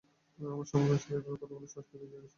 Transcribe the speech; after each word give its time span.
আমার 0.39 0.65
সহকর্মীদের 0.65 0.99
সাথে 1.01 1.15
এভাবে 1.15 1.31
কথা 1.33 1.47
বলার 1.49 1.71
সাহস 1.73 1.85
কে 1.89 1.97
দিয়েছে 1.99 2.15
এসব 2.15 2.23
কী? 2.23 2.29